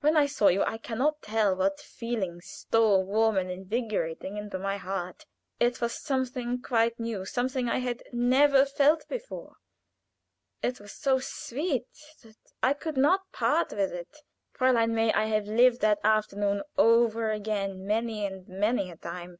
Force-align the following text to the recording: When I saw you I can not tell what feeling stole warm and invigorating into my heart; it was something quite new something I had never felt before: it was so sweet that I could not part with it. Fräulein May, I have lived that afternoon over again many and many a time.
When 0.00 0.16
I 0.16 0.24
saw 0.24 0.48
you 0.48 0.64
I 0.64 0.78
can 0.78 0.96
not 0.96 1.20
tell 1.20 1.54
what 1.54 1.80
feeling 1.80 2.40
stole 2.40 3.04
warm 3.04 3.36
and 3.36 3.50
invigorating 3.50 4.38
into 4.38 4.58
my 4.58 4.78
heart; 4.78 5.26
it 5.60 5.82
was 5.82 5.94
something 6.02 6.62
quite 6.62 6.98
new 6.98 7.26
something 7.26 7.68
I 7.68 7.80
had 7.80 8.02
never 8.10 8.64
felt 8.64 9.06
before: 9.06 9.56
it 10.62 10.80
was 10.80 10.92
so 10.92 11.18
sweet 11.18 11.84
that 12.22 12.38
I 12.62 12.72
could 12.72 12.96
not 12.96 13.30
part 13.32 13.72
with 13.74 13.92
it. 13.92 14.16
Fräulein 14.58 14.92
May, 14.92 15.12
I 15.12 15.26
have 15.26 15.44
lived 15.44 15.82
that 15.82 15.98
afternoon 16.02 16.62
over 16.78 17.30
again 17.30 17.86
many 17.86 18.24
and 18.24 18.48
many 18.48 18.90
a 18.90 18.96
time. 18.96 19.36